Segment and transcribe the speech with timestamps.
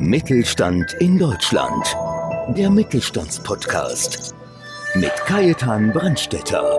[0.00, 1.96] Mittelstand in Deutschland.
[2.56, 4.34] Der Mittelstandspodcast
[4.96, 6.78] mit Kajetan Brandstetter.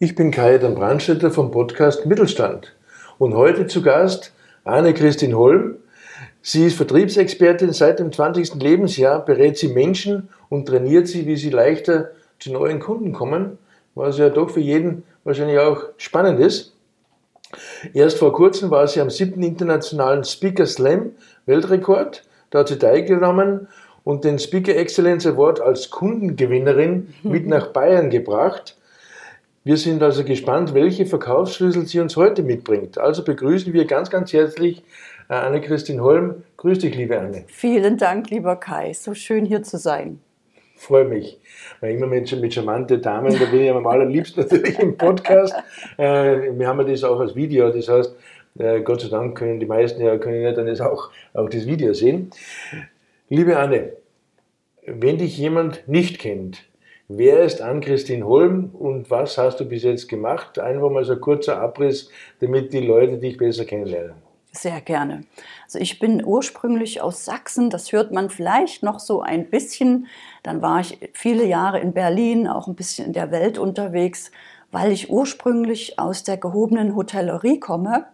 [0.00, 2.74] Ich bin Kajetan Brandstetter vom Podcast Mittelstand
[3.18, 4.32] und heute zu Gast
[4.64, 5.76] Anne-Christine Holm.
[6.42, 8.54] Sie ist Vertriebsexpertin seit dem 20.
[8.56, 12.10] Lebensjahr, berät sie Menschen und trainiert sie, wie sie leichter
[12.40, 13.58] zu neuen Kunden kommen,
[13.94, 16.72] was ja doch für jeden wahrscheinlich auch spannend ist.
[17.92, 21.12] Erst vor kurzem war sie am siebten internationalen Speaker Slam
[21.46, 22.24] Weltrekord.
[22.50, 23.68] Da hat sie teilgenommen
[24.04, 28.76] und den Speaker Excellence Award als Kundengewinnerin mit nach Bayern gebracht.
[29.64, 32.98] Wir sind also gespannt, welche Verkaufsschlüssel sie uns heute mitbringt.
[32.98, 34.82] Also begrüßen wir ganz, ganz herzlich
[35.28, 36.42] äh, Anne-Christine Holm.
[36.56, 37.44] Grüß dich, liebe Anne.
[37.46, 38.92] Vielen Dank, lieber Kai.
[38.92, 40.18] So schön hier zu sein
[40.82, 41.38] freue mich.
[41.80, 45.54] Weil immer mit, mit charmante Damen, da bin ich am allerliebsten natürlich im Podcast.
[45.96, 48.16] Äh, wir haben ja das auch als Video, das heißt,
[48.58, 51.66] äh, Gott sei Dank können die meisten ja können ja dann das auch, auch das
[51.66, 52.30] Video sehen.
[53.28, 53.92] Liebe Anne,
[54.86, 56.64] wenn dich jemand nicht kennt,
[57.08, 60.58] wer ist Ann-Christine Holm und was hast du bis jetzt gemacht?
[60.58, 64.14] Einfach mal so ein kurzer Abriss, damit die Leute dich besser kennenlernen.
[64.54, 65.24] Sehr gerne.
[65.64, 70.06] Also ich bin ursprünglich aus Sachsen, das hört man vielleicht noch so ein bisschen.
[70.42, 74.30] Dann war ich viele Jahre in Berlin, auch ein bisschen in der Welt unterwegs,
[74.70, 78.06] weil ich ursprünglich aus der gehobenen Hotellerie komme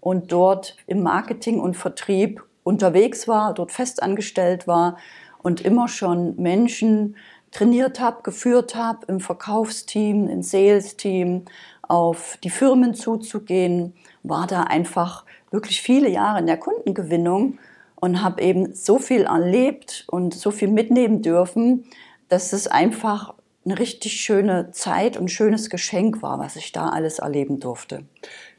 [0.00, 4.96] und dort im Marketing und Vertrieb unterwegs war, dort festangestellt war
[5.42, 7.16] und immer schon Menschen
[7.50, 11.46] trainiert habe, geführt habe im Verkaufsteam, im Sales-Team,
[11.82, 17.58] auf die Firmen zuzugehen, war da einfach wirklich viele Jahre in der Kundengewinnung
[17.96, 21.84] und habe eben so viel erlebt und so viel mitnehmen dürfen,
[22.28, 23.34] dass es einfach
[23.64, 28.04] eine richtig schöne Zeit und schönes Geschenk war, was ich da alles erleben durfte.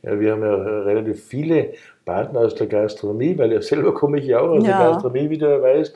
[0.03, 1.73] Ja, wir haben ja relativ viele
[2.05, 4.77] Partner aus der Gastronomie, weil ja selber komme ich ja auch aus ja.
[4.77, 5.95] der Gastronomie, wie du weißt.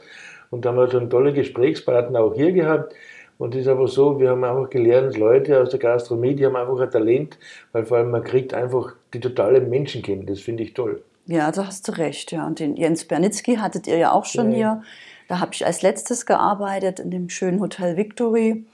[0.49, 2.93] Und da haben wir schon tolle Gesprächspartner auch hier gehabt.
[3.37, 6.55] Und es ist aber so, wir haben einfach gelernt, Leute aus der Gastronomie, die haben
[6.55, 7.37] einfach ein Talent,
[7.73, 10.39] weil vor allem man kriegt einfach die totale Menschenkenntnis.
[10.39, 11.03] Das finde ich toll.
[11.27, 12.31] Ja, da hast du recht.
[12.31, 12.45] Ja.
[12.45, 14.55] Und den Jens Bernitzky hattet ihr ja auch schon ja.
[14.55, 14.81] hier.
[15.27, 18.65] Da habe ich als letztes gearbeitet in dem schönen Hotel Victory.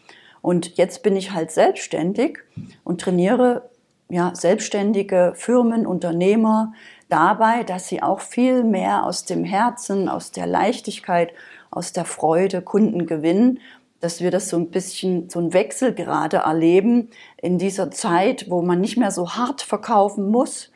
[0.42, 2.40] Und jetzt bin ich halt selbstständig
[2.84, 3.70] und trainiere
[4.10, 6.74] ja, selbstständige Firmen, Unternehmer
[7.08, 11.32] dabei, dass sie auch viel mehr aus dem Herzen, aus der Leichtigkeit,
[11.70, 13.60] aus der Freude Kunden gewinnen
[14.02, 18.62] dass wir das so ein bisschen, so ein Wechsel gerade erleben in dieser Zeit, wo
[18.62, 20.72] man nicht mehr so hart verkaufen muss.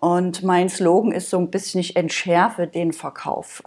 [0.00, 3.62] Und mein Slogan ist so ein bisschen, ich entschärfe den Verkauf.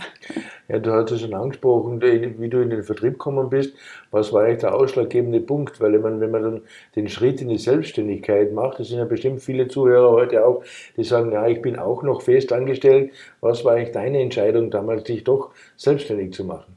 [0.67, 3.73] Ja, du hast es schon angesprochen, wie du in den Vertrieb gekommen bist.
[4.11, 5.81] Was war eigentlich der ausschlaggebende Punkt?
[5.81, 6.61] Weil man, wenn man dann
[6.95, 10.63] den Schritt in die Selbstständigkeit macht, das sind ja bestimmt viele Zuhörer heute auch,
[10.95, 13.13] die sagen, ja, ich bin auch noch fest angestellt.
[13.41, 16.76] Was war eigentlich deine Entscheidung damals, dich doch selbstständig zu machen?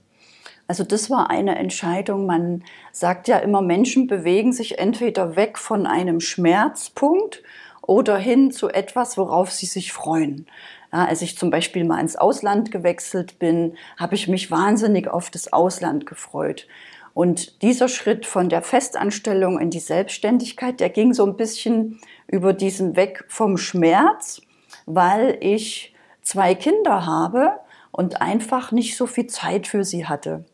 [0.70, 2.26] Also das war eine Entscheidung.
[2.26, 7.42] Man sagt ja immer, Menschen bewegen sich entweder weg von einem Schmerzpunkt
[7.82, 10.46] oder hin zu etwas, worauf sie sich freuen.
[10.92, 15.30] Ja, als ich zum Beispiel mal ins Ausland gewechselt bin, habe ich mich wahnsinnig auf
[15.30, 16.68] das Ausland gefreut.
[17.14, 21.98] Und dieser Schritt von der Festanstellung in die Selbstständigkeit, der ging so ein bisschen
[22.28, 24.40] über diesen Weg vom Schmerz,
[24.86, 27.54] weil ich zwei Kinder habe
[27.90, 30.44] und einfach nicht so viel Zeit für sie hatte.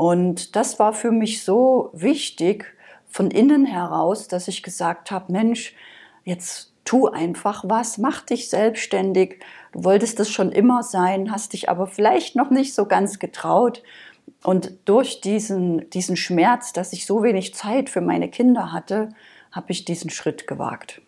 [0.00, 2.64] Und das war für mich so wichtig
[3.06, 5.74] von innen heraus, dass ich gesagt habe, Mensch,
[6.24, 9.40] jetzt tu einfach was, mach dich selbstständig.
[9.72, 13.82] Du wolltest das schon immer sein, hast dich aber vielleicht noch nicht so ganz getraut.
[14.42, 19.10] Und durch diesen, diesen Schmerz, dass ich so wenig Zeit für meine Kinder hatte,
[19.52, 21.02] habe ich diesen Schritt gewagt.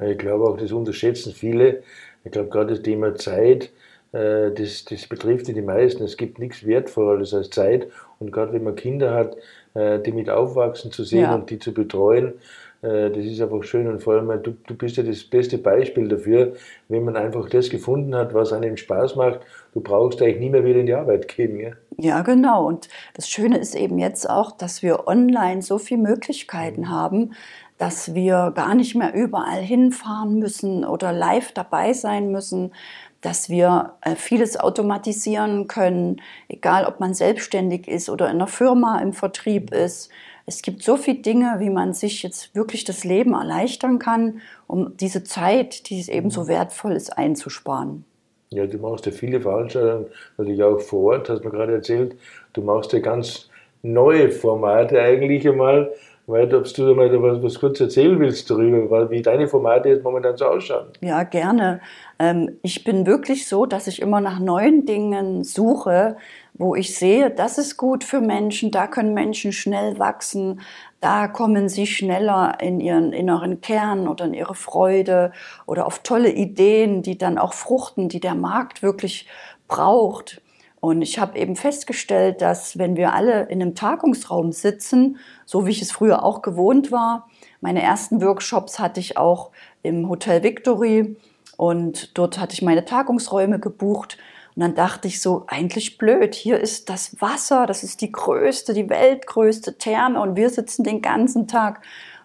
[0.00, 1.82] Ich glaube auch, das unterschätzen viele.
[2.24, 3.72] Ich glaube, gerade das Thema Zeit,
[4.12, 6.04] das, das betrifft die meisten.
[6.04, 7.88] Es gibt nichts Wertvolleres als Zeit.
[8.18, 9.36] Und gerade wenn man Kinder hat,
[9.74, 11.34] äh, die mit aufwachsen zu sehen ja.
[11.34, 12.34] und die zu betreuen,
[12.82, 13.86] äh, das ist einfach schön.
[13.86, 16.54] Und vor allem, du, du bist ja das beste Beispiel dafür,
[16.88, 19.40] wenn man einfach das gefunden hat, was einem Spaß macht.
[19.74, 21.60] Du brauchst eigentlich nie mehr wieder in die Arbeit gehen.
[21.60, 21.70] Ja?
[21.98, 22.66] Ja, genau.
[22.66, 26.90] Und das Schöne ist eben jetzt auch, dass wir online so viele Möglichkeiten mhm.
[26.90, 27.32] haben,
[27.78, 32.72] dass wir gar nicht mehr überall hinfahren müssen oder live dabei sein müssen,
[33.20, 39.00] dass wir äh, vieles automatisieren können, egal ob man selbstständig ist oder in einer Firma
[39.00, 40.10] im Vertrieb ist.
[40.46, 44.96] Es gibt so viele Dinge, wie man sich jetzt wirklich das Leben erleichtern kann, um
[44.96, 48.04] diese Zeit, die eben so wertvoll ist, einzusparen.
[48.50, 50.06] Ja, du machst ja viele Veranstaltungen,
[50.38, 52.16] natürlich auch vor Ort, hast du mir gerade erzählt.
[52.54, 53.50] Du machst ja ganz
[53.82, 55.92] neue Formate eigentlich einmal.
[56.28, 60.36] Weil ob du mal was, was kurz erzählen willst darüber, wie deine Formate jetzt momentan
[60.36, 60.88] so ausschauen.
[61.00, 61.80] Ja, gerne.
[62.18, 66.18] Ähm, ich bin wirklich so, dass ich immer nach neuen Dingen suche,
[66.52, 70.60] wo ich sehe, das ist gut für Menschen, da können Menschen schnell wachsen,
[71.00, 75.32] da kommen sie schneller in ihren inneren Kern oder in ihre Freude
[75.66, 79.26] oder auf tolle Ideen, die dann auch fruchten, die der Markt wirklich
[79.66, 80.42] braucht.
[80.80, 85.70] Und ich habe eben festgestellt, dass wenn wir alle in einem Tagungsraum sitzen, so wie
[85.70, 87.28] ich es früher auch gewohnt war,
[87.60, 89.50] meine ersten Workshops hatte ich auch
[89.82, 91.16] im Hotel Victory
[91.56, 94.18] und dort hatte ich meine Tagungsräume gebucht.
[94.54, 98.74] Und dann dachte ich so, eigentlich blöd, hier ist das Wasser, das ist die größte,
[98.74, 101.82] die weltgrößte Therme und wir sitzen den ganzen Tag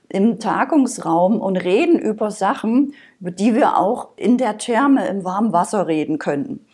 [0.09, 5.53] im Tagungsraum und reden über Sachen, über die wir auch in der Therme im warmen
[5.53, 6.65] Wasser reden könnten.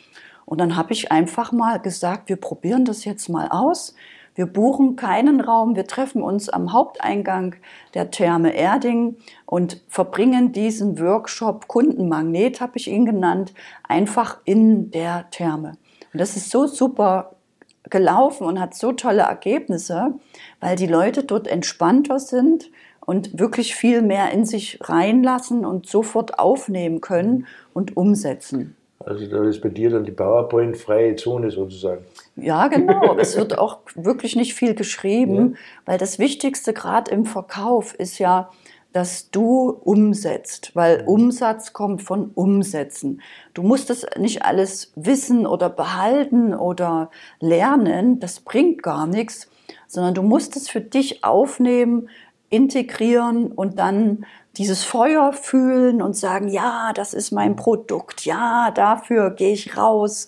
[0.49, 3.93] Und dann habe ich einfach mal gesagt, wir probieren das jetzt mal aus.
[4.33, 7.55] Wir buchen keinen Raum, wir treffen uns am Haupteingang
[7.93, 13.53] der Therme Erding und verbringen diesen Workshop Kundenmagnet, habe ich ihn genannt,
[13.83, 15.73] einfach in der Therme.
[16.13, 17.35] Und das ist so super
[17.83, 20.15] gelaufen und hat so tolle Ergebnisse,
[20.61, 26.39] weil die Leute dort entspannter sind und wirklich viel mehr in sich reinlassen und sofort
[26.39, 28.75] aufnehmen können und umsetzen.
[29.09, 32.05] Also da ist bei dir dann die PowerPoint-freie Zone sozusagen.
[32.35, 33.17] Ja, genau.
[33.17, 35.57] es wird auch wirklich nicht viel geschrieben, ja.
[35.85, 38.51] weil das Wichtigste gerade im Verkauf ist ja,
[38.93, 43.21] dass du umsetzt, weil Umsatz kommt von Umsetzen.
[43.55, 47.09] Du musst das nicht alles wissen oder behalten oder
[47.39, 49.49] lernen, das bringt gar nichts,
[49.87, 52.09] sondern du musst es für dich aufnehmen,
[52.51, 54.25] integrieren und dann
[54.59, 60.27] dieses Feuer fühlen und sagen, ja, das ist mein Produkt, ja, dafür gehe ich raus,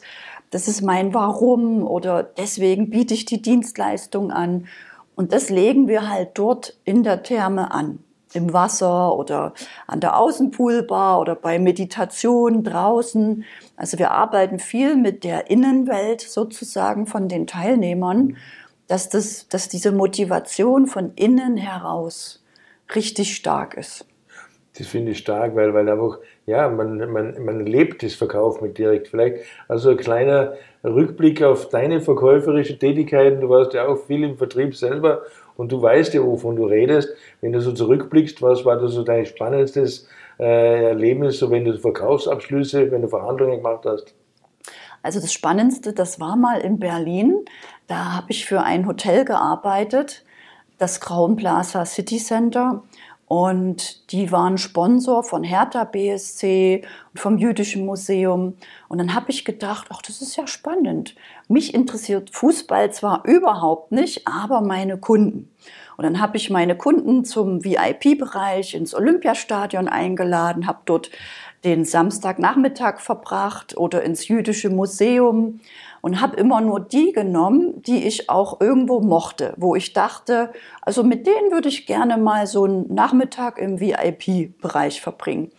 [0.51, 4.67] das ist mein Warum oder deswegen biete ich die Dienstleistung an.
[5.15, 7.99] Und das legen wir halt dort in der Therme an,
[8.31, 9.53] im Wasser oder
[9.85, 13.43] an der Außenpoolbar oder bei Meditation draußen.
[13.75, 18.37] Also wir arbeiten viel mit der Innenwelt sozusagen von den Teilnehmern,
[18.87, 22.45] dass, das, dass diese Motivation von innen heraus
[22.95, 24.05] richtig stark ist.
[24.81, 26.17] Das finde ich stark, weil, weil einfach,
[26.47, 29.09] ja, man, man, man lebt das Verkauf mit direkt.
[29.09, 33.41] Vielleicht also ein kleiner Rückblick auf deine verkäuferische Tätigkeiten.
[33.41, 35.21] Du warst ja auch viel im Vertrieb selber
[35.55, 37.09] und du weißt ja, wovon du redest.
[37.41, 41.77] Wenn du so zurückblickst, was war da so dein spannendstes äh, Erlebnis, so wenn du
[41.77, 44.15] Verkaufsabschlüsse, wenn du Verhandlungen gemacht hast?
[45.03, 47.45] Also das Spannendste, das war mal in Berlin.
[47.85, 50.25] Da habe ich für ein Hotel gearbeitet,
[50.79, 52.81] das Grauen Plaza City Center.
[53.31, 56.81] Und die waren Sponsor von Hertha BSC
[57.13, 58.57] und vom Jüdischen Museum.
[58.89, 61.15] Und dann habe ich gedacht, ach, das ist ja spannend.
[61.47, 65.49] Mich interessiert Fußball zwar überhaupt nicht, aber meine Kunden.
[65.95, 71.09] Und dann habe ich meine Kunden zum VIP-Bereich ins Olympiastadion eingeladen, habe dort
[71.63, 75.61] den Samstagnachmittag verbracht oder ins Jüdische Museum
[76.01, 80.51] und habe immer nur die genommen, die ich auch irgendwo mochte, wo ich dachte,
[80.81, 85.51] also mit denen würde ich gerne mal so einen Nachmittag im VIP-Bereich verbringen.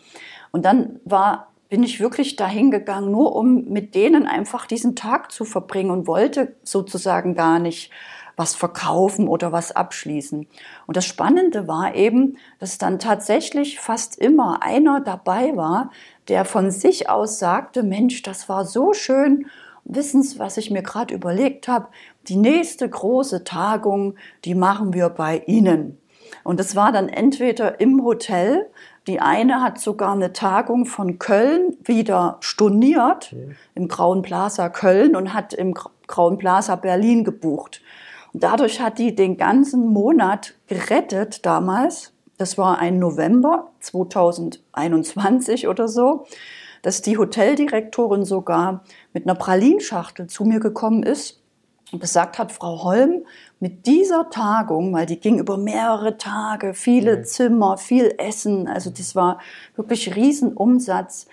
[0.50, 5.32] Und dann war bin ich wirklich dahin gegangen, nur um mit denen einfach diesen Tag
[5.32, 7.90] zu verbringen und wollte sozusagen gar nicht
[8.36, 10.46] was verkaufen oder was abschließen.
[10.86, 15.90] Und das Spannende war eben, dass dann tatsächlich fast immer einer dabei war,
[16.28, 19.46] der von sich aus sagte, Mensch, das war so schön
[19.84, 21.88] wissen Sie, was ich mir gerade überlegt habe?
[22.28, 25.98] Die nächste große Tagung, die machen wir bei Ihnen.
[26.44, 28.70] Und das war dann entweder im Hotel,
[29.06, 33.56] die eine hat sogar eine Tagung von Köln wieder storniert, okay.
[33.74, 35.74] im Grauen Plaza Köln und hat im
[36.06, 37.82] Grauen Plaza Berlin gebucht.
[38.32, 42.12] Und dadurch hat die den ganzen Monat gerettet damals.
[42.38, 46.26] Das war ein November 2021 oder so
[46.82, 51.40] dass die Hoteldirektorin sogar mit einer Pralinschachtel zu mir gekommen ist
[51.92, 53.24] und gesagt hat, Frau Holm,
[53.60, 57.24] mit dieser Tagung, weil die ging über mehrere Tage, viele mhm.
[57.24, 59.40] Zimmer, viel Essen, also das war
[59.76, 61.26] wirklich Riesenumsatz.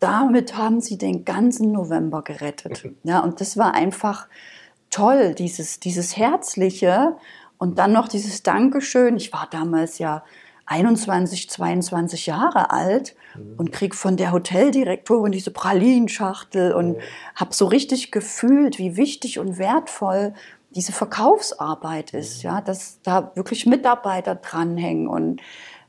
[0.00, 2.90] Damit haben sie den ganzen November gerettet.
[3.04, 4.28] Ja, und das war einfach
[4.90, 7.16] toll, dieses, dieses Herzliche
[7.58, 9.16] und dann noch dieses Dankeschön.
[9.16, 10.24] Ich war damals ja
[10.66, 13.14] 21, 22 Jahre alt.
[13.56, 17.00] Und krieg von der Hoteldirektorin diese Pralinschachtel und mhm.
[17.34, 20.34] habe so richtig gefühlt, wie wichtig und wertvoll
[20.70, 22.50] diese Verkaufsarbeit ist, mhm.
[22.50, 25.40] ja, dass da wirklich Mitarbeiter dranhängen und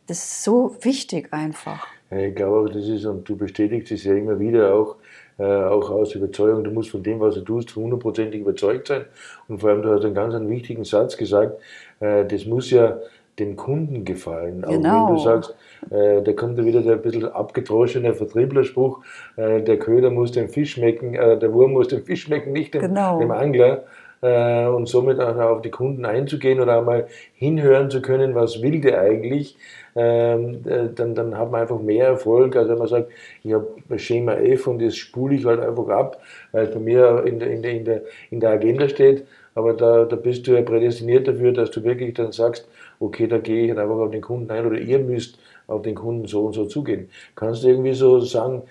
[0.08, 1.86] das ist so wichtig einfach.
[2.10, 4.96] Ich glaube, das ist, und du bestätigst es ja immer wieder auch,
[5.38, 9.06] äh, auch aus Überzeugung, du musst von dem, was du tust, hundertprozentig überzeugt sein.
[9.50, 11.60] Und vor allem, du hast einen ganz einen wichtigen Satz gesagt,
[12.00, 12.98] äh, das muss ja
[13.40, 14.64] dem Kunden gefallen.
[14.64, 15.10] Auch Genau.
[15.10, 15.56] wenn du sagst,
[15.90, 19.00] äh, da kommt wieder der ein bisschen abgedroschene Vertrieblerspruch,
[19.36, 22.74] äh, der Köder muss dem Fisch schmecken, äh, der Wurm muss dem Fisch schmecken, nicht
[22.74, 23.20] dem, Genau.
[23.20, 23.84] dem Angler.
[24.20, 27.06] Äh, und somit auch auf die Kunden einzugehen oder einmal
[27.36, 29.58] hinhören zu können, was will der eigentlich,
[29.96, 33.12] ähm, äh, dann, dann hat man einfach mehr Erfolg, als wenn man sagt,
[33.44, 33.68] ich habe
[33.98, 36.20] Schema F und das spule ich halt einfach ab,
[36.52, 39.26] weil es bei mir in der, in der, in der, in der Agenda steht.
[39.54, 42.68] Aber da, da bist du ja prädestiniert dafür, dass du wirklich dann sagst,
[43.00, 45.96] okay, da gehe ich halt einfach auf den Kunden ein oder ihr müsst auf den
[45.96, 47.10] Kunden so und so zugehen.
[47.36, 48.64] Kannst du irgendwie so sagen,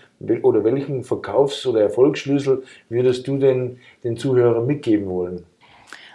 [0.43, 5.45] oder welchen Verkaufs- oder Erfolgsschlüssel würdest du denn den Zuhörern mitgeben wollen?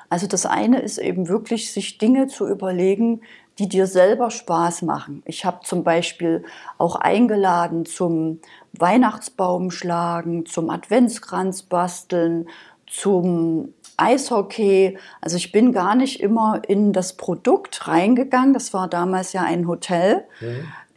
[0.10, 3.22] Also das eine ist eben wirklich, sich Dinge zu überlegen,
[3.60, 5.24] die dir selber Spaß machen.
[5.26, 6.44] Ich habe zum Beispiel
[6.78, 8.40] auch eingeladen zum
[8.74, 12.50] Weihnachtsbaum schlagen, zum Adventskranz basteln,
[12.88, 14.98] zum Eishockey.
[15.22, 18.54] Also ich bin gar nicht immer in das Produkt reingegangen.
[18.54, 20.26] Das war damals ja ein Hotel.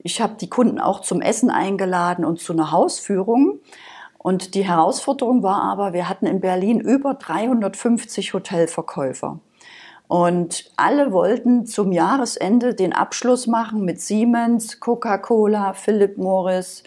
[0.02, 3.60] Ich habe die Kunden auch zum Essen eingeladen und zu einer Hausführung.
[4.18, 9.38] Und die Herausforderung war aber, wir hatten in Berlin über 350 Hotelverkäufer.
[10.08, 16.84] Und alle wollten zum Jahresende den Abschluss machen mit Siemens, Coca-Cola, Philip Morris,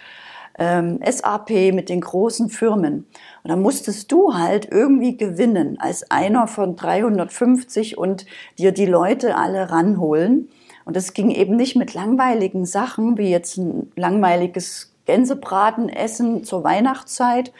[0.57, 3.07] ähm, SAP, mit den großen Firmen.
[3.43, 8.25] Und da musstest du halt irgendwie gewinnen als einer von 350 und
[8.57, 10.49] dir die Leute alle ranholen.
[10.85, 17.51] Und es ging eben nicht mit langweiligen Sachen, wie jetzt ein langweiliges Gänsebratenessen zur Weihnachtszeit,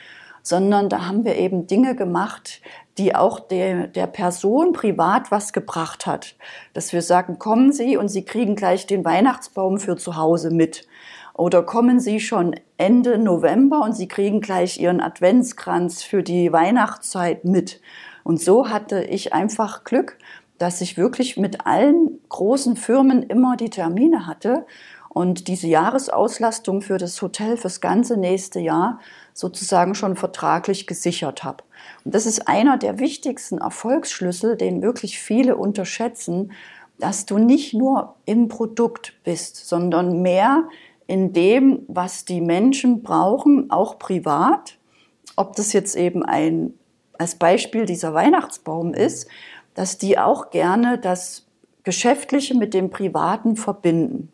[0.43, 2.61] sondern da haben wir eben Dinge gemacht,
[2.97, 6.35] die auch der, der Person privat was gebracht hat.
[6.73, 10.87] Dass wir sagen, kommen Sie und Sie kriegen gleich den Weihnachtsbaum für zu Hause mit.
[11.37, 17.45] Oder kommen Sie schon Ende November und Sie kriegen gleich Ihren Adventskranz für die Weihnachtszeit
[17.45, 17.79] mit.
[18.23, 20.17] Und so hatte ich einfach Glück,
[20.57, 24.65] dass ich wirklich mit allen großen Firmen immer die Termine hatte
[25.09, 28.99] und diese Jahresauslastung für das Hotel fürs ganze nächste Jahr
[29.33, 31.63] sozusagen schon vertraglich gesichert habe.
[32.03, 36.51] Und das ist einer der wichtigsten Erfolgsschlüssel, den wirklich viele unterschätzen,
[36.99, 40.67] dass du nicht nur im Produkt bist, sondern mehr
[41.07, 44.77] in dem, was die Menschen brauchen, auch privat.
[45.35, 46.73] Ob das jetzt eben ein,
[47.17, 49.27] als Beispiel dieser Weihnachtsbaum ist,
[49.73, 51.45] dass die auch gerne das
[51.83, 54.31] Geschäftliche mit dem Privaten verbinden.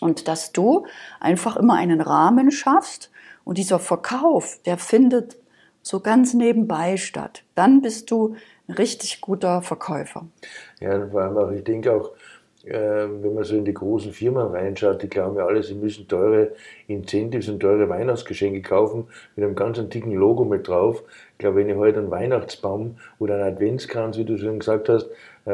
[0.00, 0.86] Und dass du
[1.20, 3.10] einfach immer einen Rahmen schaffst
[3.44, 5.36] und dieser Verkauf, der findet
[5.82, 7.44] so ganz nebenbei statt.
[7.54, 8.34] Dann bist du
[8.68, 10.26] ein richtig guter Verkäufer.
[10.80, 12.10] Ja, vor allem auch, ich denke auch,
[12.64, 16.52] wenn man so in die großen Firmen reinschaut, die glauben ja alle, sie müssen teure
[16.88, 21.02] Incentives und teure Weihnachtsgeschenke kaufen mit einem ganz dicken Logo mit drauf.
[21.32, 25.08] Ich glaube, wenn ich heute einen Weihnachtsbaum oder einen Adventskranz, wie du schon gesagt hast,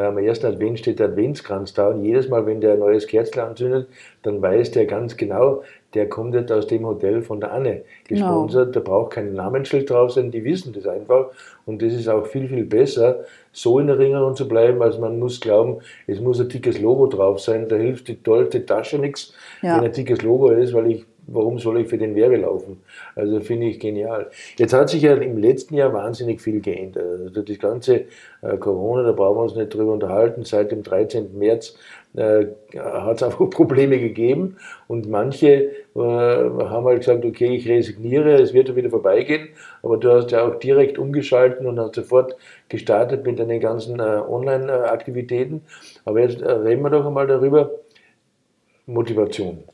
[0.04, 3.42] am ersten Advent steht der Adventskranz da und jedes Mal, wenn der ein neues Kerzchen
[3.42, 3.88] anzündet,
[4.22, 5.62] dann weiß der ganz genau,
[5.94, 8.76] der kommt jetzt aus dem Hotel von der Anne gesponsert.
[8.76, 11.30] Da braucht kein Namensschild drauf sein, die wissen das einfach.
[11.64, 15.40] Und das ist auch viel, viel besser, so in Erinnerung zu bleiben, als man muss
[15.40, 17.68] glauben, es muss ein dickes Logo drauf sein.
[17.68, 19.76] Da hilft die tollste Tasche nichts, Ja.
[19.78, 22.82] wenn ein dickes Logo ist, weil ich warum soll ich für den Werbe laufen?
[23.14, 24.30] Also finde ich genial.
[24.56, 27.06] Jetzt hat sich ja im letzten Jahr wahnsinnig viel geändert.
[27.06, 28.04] Also das ganze
[28.42, 31.36] äh, Corona, da brauchen wir uns nicht drüber unterhalten, seit dem 13.
[31.38, 31.76] März
[32.16, 32.46] äh,
[32.78, 34.56] hat es einfach Probleme gegeben
[34.88, 39.48] und manche äh, haben halt gesagt, okay, ich resigniere, es wird ja wieder vorbeigehen,
[39.82, 42.36] aber du hast ja auch direkt umgeschalten und hast sofort
[42.68, 45.62] gestartet mit deinen ganzen äh, Online-Aktivitäten.
[46.04, 47.70] Aber jetzt äh, reden wir doch einmal darüber,
[48.86, 49.64] Motivation.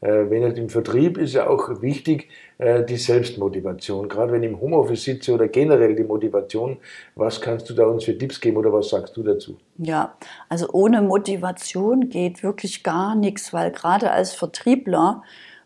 [0.00, 2.28] Äh, wenn jetzt im Vertrieb ist ja auch wichtig
[2.58, 4.08] äh, die Selbstmotivation.
[4.08, 6.76] Gerade wenn ich im Homeoffice sitze oder generell die Motivation,
[7.16, 9.58] was kannst du da uns für Tipps geben oder was sagst du dazu?
[9.78, 10.14] Ja,
[10.48, 15.22] also ohne Motivation geht wirklich gar nichts, weil gerade als Vertriebler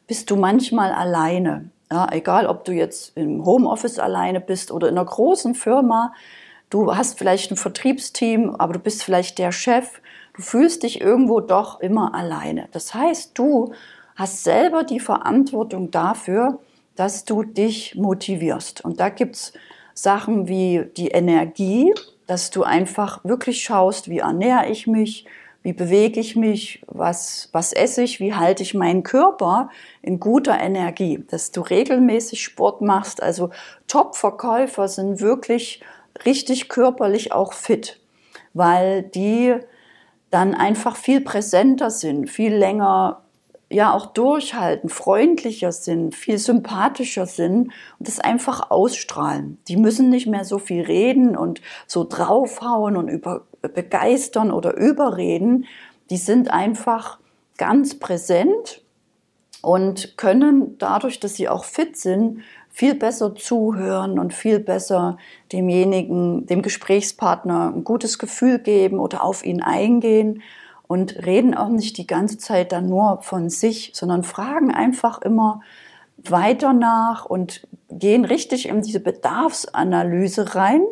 [0.06, 1.70] bist du manchmal alleine.
[1.90, 6.14] Ja, egal, ob du jetzt im Homeoffice alleine bist oder in einer großen Firma.
[6.70, 10.00] Du hast vielleicht ein Vertriebsteam, aber du bist vielleicht der Chef.
[10.34, 12.68] Du fühlst dich irgendwo doch immer alleine.
[12.72, 13.74] Das heißt, du
[14.14, 16.60] hast selber die Verantwortung dafür,
[16.96, 18.84] dass du dich motivierst.
[18.84, 19.52] Und da gibt's
[19.94, 21.92] Sachen wie die Energie,
[22.26, 25.26] dass du einfach wirklich schaust, wie ernähre ich mich,
[25.62, 29.70] wie bewege ich mich, was, was esse ich, wie halte ich meinen Körper
[30.02, 33.22] in guter Energie, dass du regelmäßig Sport machst.
[33.22, 33.50] Also
[33.86, 35.82] Top-Verkäufer sind wirklich
[36.24, 38.00] richtig körperlich auch fit,
[38.54, 39.54] weil die
[40.30, 43.21] dann einfach viel präsenter sind, viel länger
[43.72, 49.58] ja auch durchhalten, freundlicher sind, viel sympathischer sind und das einfach ausstrahlen.
[49.68, 55.66] Die müssen nicht mehr so viel reden und so draufhauen und über, begeistern oder überreden.
[56.10, 57.18] die sind einfach
[57.56, 58.82] ganz präsent
[59.62, 65.18] und können dadurch, dass sie auch fit sind, viel besser zuhören und viel besser
[65.52, 70.42] demjenigen, dem Gesprächspartner ein gutes Gefühl geben oder auf ihn eingehen
[70.86, 75.60] und reden auch nicht die ganze Zeit dann nur von sich, sondern fragen einfach immer
[76.16, 80.82] weiter nach und gehen richtig in diese Bedarfsanalyse rein.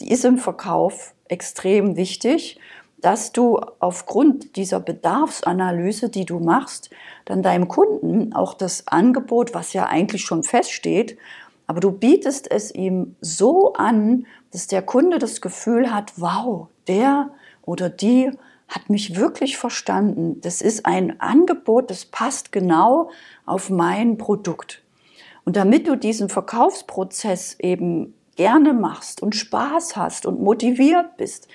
[0.00, 2.58] Die ist im Verkauf extrem wichtig,
[3.00, 6.90] dass du aufgrund dieser Bedarfsanalyse, die du machst,
[7.26, 11.16] dann deinem Kunden auch das Angebot, was ja eigentlich schon feststeht,
[11.68, 17.30] aber du bietest es ihm so an, dass der Kunde das Gefühl hat, wow, der
[17.62, 18.32] oder die
[18.68, 20.40] hat mich wirklich verstanden.
[20.42, 23.10] Das ist ein Angebot, das passt genau
[23.46, 24.82] auf mein Produkt.
[25.44, 31.48] Und damit du diesen Verkaufsprozess eben gerne machst und Spaß hast und motiviert bist,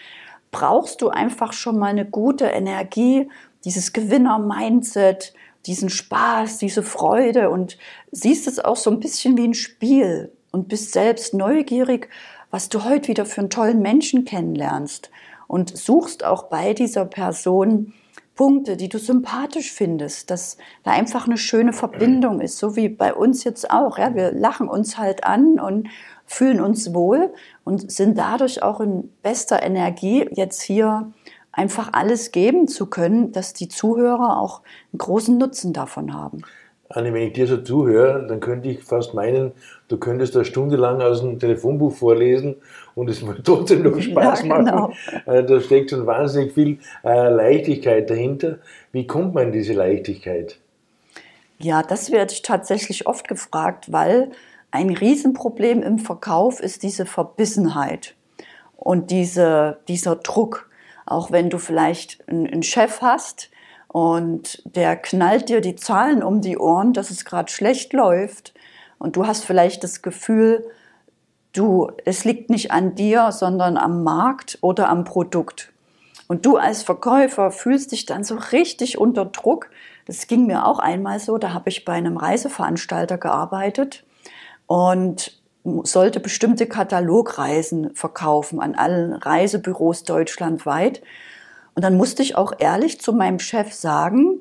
[0.52, 3.30] brauchst du einfach schon mal eine gute Energie,
[3.66, 5.34] dieses Gewinner-Mindset,
[5.66, 7.78] diesen Spaß, diese Freude und
[8.12, 12.10] siehst es auch so ein bisschen wie ein Spiel und bist selbst neugierig,
[12.52, 15.10] was du heute wieder für einen tollen Menschen kennenlernst
[15.54, 17.94] und suchst auch bei dieser Person
[18.34, 23.14] Punkte, die du sympathisch findest, dass da einfach eine schöne Verbindung ist, so wie bei
[23.14, 24.00] uns jetzt auch.
[24.00, 25.90] Ja, wir lachen uns halt an und
[26.26, 31.14] fühlen uns wohl und sind dadurch auch in bester Energie jetzt hier
[31.52, 36.42] einfach alles geben zu können, dass die Zuhörer auch einen großen Nutzen davon haben.
[36.96, 39.52] Anne, wenn ich dir so zuhöre, dann könnte ich fast meinen,
[39.88, 42.56] du könntest da stundenlang aus dem Telefonbuch vorlesen
[42.96, 44.90] und es wird trotzdem noch Spaß ja, genau.
[44.90, 44.96] machen.
[45.26, 48.60] Äh, da steckt schon wahnsinnig viel äh, Leichtigkeit dahinter.
[48.92, 50.60] Wie kommt man in diese Leichtigkeit?
[51.58, 54.32] Ja, das werde ich tatsächlich oft gefragt, weil
[54.72, 58.16] ein Riesenproblem im Verkauf ist diese Verbissenheit
[58.76, 60.70] und diese, dieser Druck.
[61.06, 63.50] Auch wenn du vielleicht einen Chef hast,
[63.94, 68.56] und der knallt dir die Zahlen um die Ohren, dass es gerade schlecht läuft.
[68.98, 70.66] Und du hast vielleicht das Gefühl,
[71.54, 75.72] du, es liegt nicht an dir, sondern am Markt oder am Produkt.
[76.28, 79.70] Und du als Verkäufer fühlst dich dann so richtig unter Druck.
[80.08, 84.04] Das ging mir auch einmal so, da habe ich bei einem Reiseveranstalter gearbeitet
[84.66, 85.40] und
[85.84, 91.04] sollte bestimmte Katalogreisen verkaufen an allen Reisebüros deutschlandweit.
[91.76, 94.40] Und dann musste ich auch ehrlich zu meinem Chef sagen,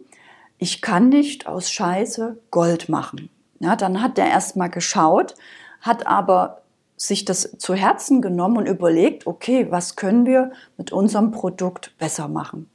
[0.58, 3.30] ich kann nicht aus Scheiße Gold machen.
[3.58, 5.34] Ja, dann hat der erstmal geschaut,
[5.80, 6.62] hat aber
[6.96, 12.28] sich das zu Herzen genommen und überlegt, okay, was können wir mit unserem Produkt besser
[12.28, 12.70] machen?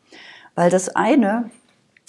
[0.56, 1.50] Weil das eine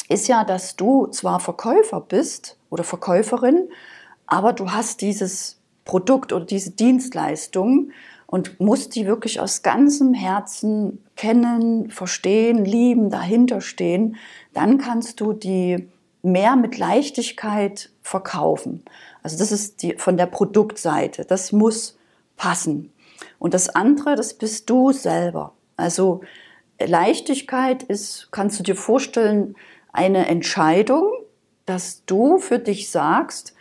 [0.09, 3.69] ist ja, dass du zwar Verkäufer bist oder Verkäuferin,
[4.27, 7.91] aber du hast dieses Produkt oder diese Dienstleistung
[8.31, 14.17] und musst die wirklich aus ganzem Herzen kennen, verstehen, lieben, dahinter stehen,
[14.53, 15.89] dann kannst du die
[16.23, 18.85] mehr mit Leichtigkeit verkaufen.
[19.23, 21.25] Also das ist die, von der Produktseite.
[21.25, 21.97] Das muss
[22.37, 22.93] passen.
[23.39, 25.55] Und das andere, das bist du selber.
[25.79, 26.21] Also
[26.79, 29.57] Leichtigkeit ist, kannst du dir vorstellen,
[29.91, 31.11] eine Entscheidung,
[31.65, 33.55] dass du für dich sagst,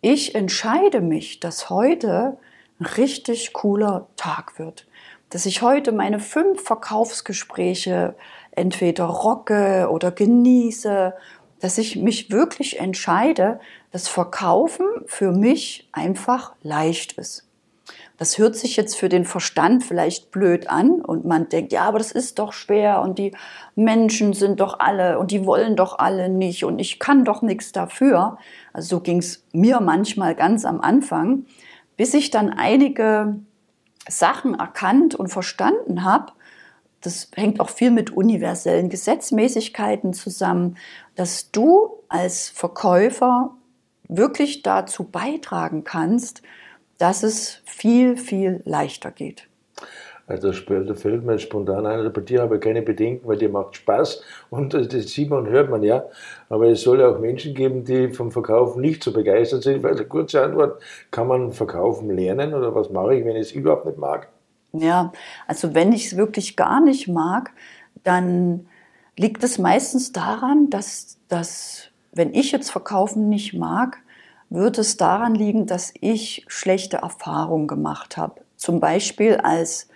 [0.00, 2.38] ich entscheide mich, dass heute
[2.80, 4.86] ein richtig cooler Tag wird.
[5.28, 8.16] Dass ich heute meine fünf Verkaufsgespräche
[8.52, 11.14] entweder rocke oder genieße,
[11.60, 13.60] dass ich mich wirklich entscheide,
[13.92, 17.46] dass Verkaufen für mich einfach leicht ist.
[18.16, 21.98] Das hört sich jetzt für den Verstand vielleicht blöd an und man denkt, ja, aber
[21.98, 23.32] das ist doch schwer und die
[23.76, 27.72] Menschen sind doch alle und die wollen doch alle nicht und ich kann doch nichts
[27.72, 28.36] dafür.
[28.74, 31.46] Also so ging es mir manchmal ganz am Anfang
[32.00, 33.40] bis ich dann einige
[34.08, 36.32] Sachen erkannt und verstanden habe,
[37.02, 40.78] das hängt auch viel mit universellen Gesetzmäßigkeiten zusammen,
[41.14, 43.54] dass du als Verkäufer
[44.08, 46.40] wirklich dazu beitragen kannst,
[46.96, 49.50] dass es viel, viel leichter geht.
[50.30, 53.48] Also da fällt mir spontan ein, also bei dir habe ich keine Bedenken, weil dir
[53.48, 56.04] macht Spaß und das sieht man und hört man ja.
[56.48, 59.84] Aber es soll ja auch Menschen geben, die vom Verkaufen nicht so begeistert sind.
[59.84, 63.86] Eine kurze Antwort, kann man Verkaufen lernen oder was mache ich, wenn ich es überhaupt
[63.86, 64.28] nicht mag?
[64.72, 65.12] Ja,
[65.48, 67.50] also wenn ich es wirklich gar nicht mag,
[68.04, 68.68] dann
[69.16, 73.98] liegt es meistens daran, dass, dass wenn ich jetzt Verkaufen nicht mag,
[74.48, 78.42] wird es daran liegen, dass ich schlechte Erfahrungen gemacht habe.
[78.56, 79.88] Zum Beispiel als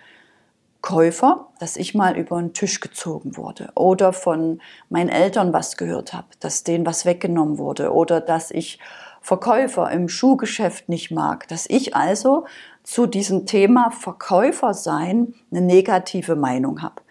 [0.85, 6.13] Käufer, dass ich mal über den Tisch gezogen wurde oder von meinen Eltern was gehört
[6.13, 8.77] habe, dass denen was weggenommen wurde oder dass ich
[9.19, 12.45] Verkäufer im Schuhgeschäft nicht mag, dass ich also
[12.83, 17.01] zu diesem Thema Verkäufer sein eine negative Meinung habe.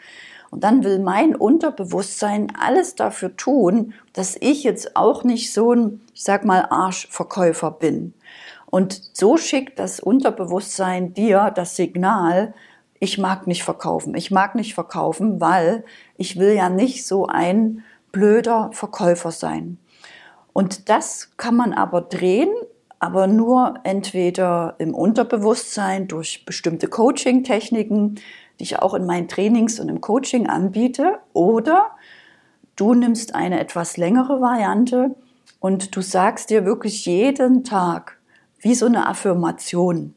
[0.53, 6.01] Und dann will mein Unterbewusstsein alles dafür tun, dass ich jetzt auch nicht so ein,
[6.15, 8.15] ich sag mal, Arschverkäufer bin.
[8.67, 12.55] Und so schickt das Unterbewusstsein dir das Signal,
[13.05, 14.15] ich mag nicht verkaufen.
[14.15, 15.85] Ich mag nicht verkaufen, weil
[16.17, 19.79] ich will ja nicht so ein blöder Verkäufer sein.
[20.53, 22.49] Und das kann man aber drehen,
[22.99, 28.15] aber nur entweder im Unterbewusstsein durch bestimmte Coaching-Techniken,
[28.59, 31.91] die ich auch in meinen Trainings und im Coaching anbiete, oder
[32.77, 35.15] du nimmst eine etwas längere Variante
[35.61, 38.19] und du sagst dir wirklich jeden Tag
[38.61, 40.15] wie so eine Affirmation,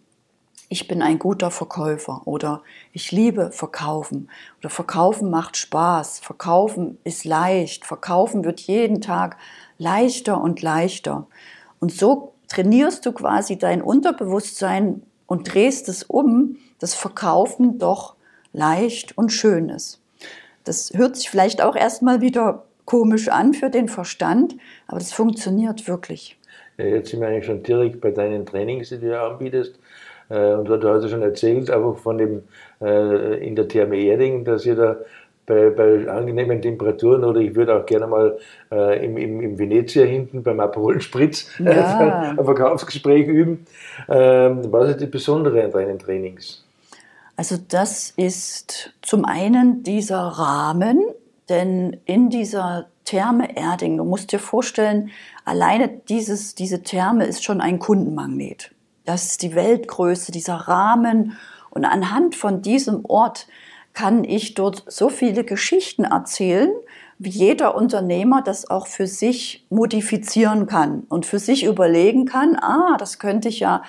[0.70, 7.26] ich bin ein guter Verkäufer oder ich liebe Verkaufen oder Verkaufen macht Spaß, Verkaufen ist
[7.26, 9.38] leicht, Verkaufen wird jeden Tag
[9.78, 11.28] leichter und leichter.
[11.80, 18.16] Und so trainierst du quasi dein Unterbewusstsein und drehst es um, dass Verkaufen doch
[18.54, 20.02] leicht und schön ist.
[20.64, 24.56] Das hört sich vielleicht auch erstmal wieder komisch an für den Verstand,
[24.88, 26.38] aber das funktioniert wirklich.
[26.78, 29.80] Ja, jetzt sind wir eigentlich schon direkt bei deinen Trainings, die du anbietest.
[30.30, 32.44] Äh, und du hast ja schon erzählt, einfach von dem
[32.82, 34.98] äh, in der Therme Erding, dass ihr da
[35.46, 38.38] bei, bei, angenehmen Temperaturen oder ich würde auch gerne mal
[38.70, 42.36] äh, im, im, im Venezia hinten beim Aperol Spritz ja.
[42.38, 43.66] ein Verkaufsgespräch üben.
[44.10, 46.66] Ähm, was ist das Besondere an deinen Trainings?
[47.38, 51.02] Also das ist zum einen dieser Rahmen,
[51.50, 55.12] denn in dieser Therme Erding, du musst dir vorstellen,
[55.46, 58.72] alleine dieses, diese Therme ist schon ein Kundenmagnet.
[59.08, 61.38] Das ist die Weltgröße, dieser Rahmen.
[61.70, 63.48] Und anhand von diesem Ort
[63.94, 66.70] kann ich dort so viele Geschichten erzählen,
[67.18, 72.98] wie jeder Unternehmer das auch für sich modifizieren kann und für sich überlegen kann, ah,
[73.00, 73.82] das könnte ich ja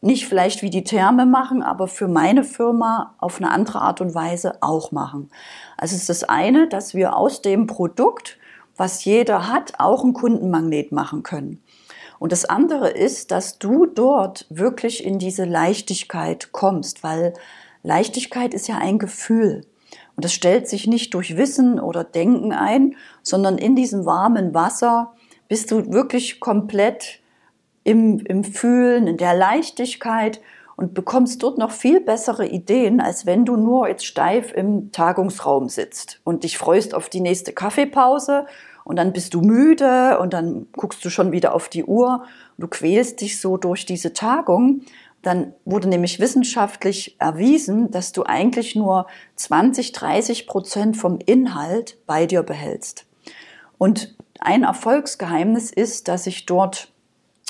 [0.00, 4.14] nicht vielleicht wie die Therme machen, aber für meine Firma auf eine andere Art und
[4.14, 5.28] Weise auch machen.
[5.76, 8.38] Also es ist das eine, dass wir aus dem Produkt,
[8.76, 11.61] was jeder hat, auch einen Kundenmagnet machen können.
[12.22, 17.34] Und das andere ist, dass du dort wirklich in diese Leichtigkeit kommst, weil
[17.82, 19.66] Leichtigkeit ist ja ein Gefühl.
[20.14, 25.14] Und das stellt sich nicht durch Wissen oder Denken ein, sondern in diesem warmen Wasser
[25.48, 27.18] bist du wirklich komplett
[27.82, 30.40] im, im Fühlen, in der Leichtigkeit
[30.76, 35.68] und bekommst dort noch viel bessere Ideen, als wenn du nur jetzt steif im Tagungsraum
[35.68, 38.46] sitzt und dich freust auf die nächste Kaffeepause
[38.84, 42.24] und dann bist du müde und dann guckst du schon wieder auf die Uhr.
[42.58, 44.82] Du quälst dich so durch diese Tagung.
[45.22, 52.26] Dann wurde nämlich wissenschaftlich erwiesen, dass du eigentlich nur 20, 30 Prozent vom Inhalt bei
[52.26, 53.06] dir behältst.
[53.78, 56.92] Und ein Erfolgsgeheimnis ist, dass ich dort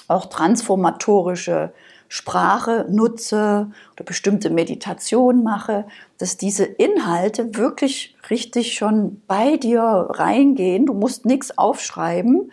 [0.08, 1.72] auch transformatorische
[2.14, 5.86] Sprache nutze oder bestimmte Meditationen mache,
[6.18, 10.84] dass diese Inhalte wirklich richtig schon bei dir reingehen.
[10.84, 12.52] Du musst nichts aufschreiben.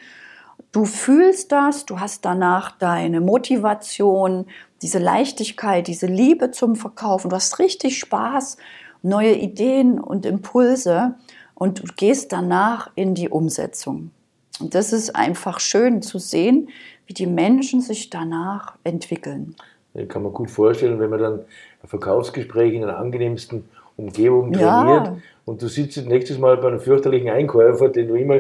[0.71, 4.45] Du fühlst das, du hast danach deine Motivation,
[4.81, 7.29] diese Leichtigkeit, diese Liebe zum Verkaufen.
[7.29, 8.55] Du hast richtig Spaß,
[9.01, 11.15] neue Ideen und Impulse
[11.53, 14.11] und du gehst danach in die Umsetzung.
[14.59, 16.69] Und das ist einfach schön zu sehen,
[17.07, 19.55] wie die Menschen sich danach entwickeln.
[19.93, 21.39] Ich kann man gut vorstellen, wenn man dann
[21.81, 23.65] ein Verkaufsgespräch in einer angenehmsten
[23.97, 25.17] Umgebung trainiert ja.
[25.45, 28.39] und du sitzt nächstes Mal bei einem fürchterlichen Einkäufer, den du immer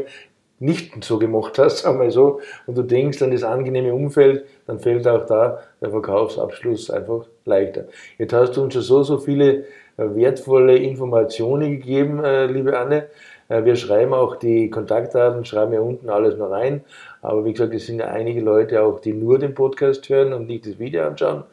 [0.59, 4.79] nicht so gemacht hast, sagen wir so, und du denkst an das angenehme Umfeld, dann
[4.79, 7.85] fällt auch da der Verkaufsabschluss einfach leichter.
[8.17, 9.65] Jetzt hast du uns schon so, so viele
[9.97, 13.07] äh, wertvolle Informationen gegeben, äh, liebe Anne.
[13.49, 16.85] Äh, wir schreiben auch die Kontaktdaten, schreiben ja unten alles noch rein.
[17.21, 20.47] Aber wie gesagt, es sind ja einige Leute auch, die nur den Podcast hören und
[20.47, 21.43] nicht das Video anschauen.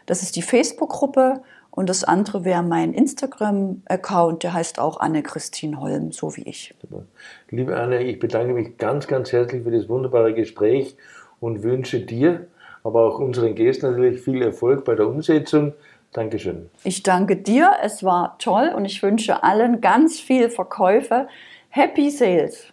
[0.05, 1.41] Das ist die Facebook-Gruppe
[1.75, 6.73] und das andere wäre mein Instagram-Account, der heißt auch Anne-Christine Holm, so wie ich.
[7.49, 10.95] Liebe Anne, ich bedanke mich ganz, ganz herzlich für das wunderbare Gespräch
[11.39, 12.47] und wünsche dir,
[12.83, 15.73] aber auch unseren Gästen natürlich viel Erfolg bei der Umsetzung.
[16.11, 16.69] Dankeschön.
[16.83, 21.27] Ich danke dir, es war toll und ich wünsche allen ganz viel Verkäufe.
[21.69, 22.67] Happy Sales.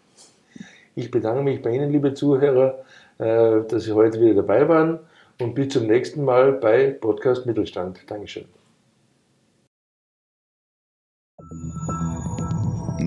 [0.94, 2.84] Ich bedanke mich bei Ihnen, liebe Zuhörer
[3.20, 4.98] äh, dass Sie heute wieder dabei waren
[5.40, 8.00] und bis zum nächsten Mal bei Podcast Mittelstand.
[8.06, 8.46] Dankeschön.